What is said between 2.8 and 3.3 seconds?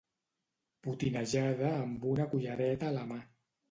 a la mà.